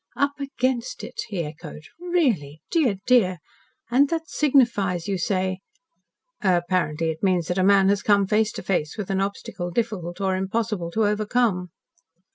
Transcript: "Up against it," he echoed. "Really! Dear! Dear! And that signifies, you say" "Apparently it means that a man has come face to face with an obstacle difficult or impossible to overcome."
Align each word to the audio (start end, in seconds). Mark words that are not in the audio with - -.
"Up 0.17 0.39
against 0.39 1.03
it," 1.03 1.21
he 1.27 1.43
echoed. 1.45 1.83
"Really! 1.99 2.59
Dear! 2.71 2.95
Dear! 3.05 3.37
And 3.91 4.09
that 4.09 4.27
signifies, 4.31 5.07
you 5.07 5.19
say" 5.19 5.59
"Apparently 6.41 7.11
it 7.11 7.21
means 7.21 7.49
that 7.49 7.59
a 7.59 7.63
man 7.63 7.87
has 7.89 8.01
come 8.01 8.25
face 8.25 8.51
to 8.53 8.63
face 8.63 8.97
with 8.97 9.11
an 9.11 9.21
obstacle 9.21 9.69
difficult 9.69 10.19
or 10.19 10.35
impossible 10.35 10.89
to 10.93 11.05
overcome." 11.05 11.69